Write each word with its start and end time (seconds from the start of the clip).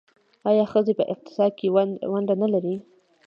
آیا 0.49 0.63
ښځې 0.71 0.93
په 0.99 1.03
اقتصاد 1.13 1.51
کې 1.59 1.67
ونډه 2.13 2.35
نلري؟ 2.41 2.75